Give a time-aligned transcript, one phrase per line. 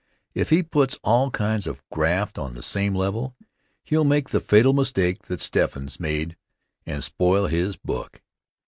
[0.33, 3.35] If he puts all kinds of graft on the same level,
[3.83, 6.35] he'll make the fatal mistake that Steffens made
[6.87, 8.19] and spoil his book.